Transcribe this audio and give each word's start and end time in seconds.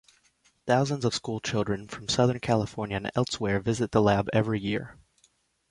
Thousands 0.65 1.05
of 1.05 1.13
schoolchildren 1.13 1.87
from 1.87 2.09
Southern 2.09 2.39
California 2.39 2.97
and 2.97 3.11
elsewhere 3.13 3.59
visit 3.59 3.91
the 3.91 4.01
lab 4.01 4.29
every 4.33 4.59
year. 4.59 4.97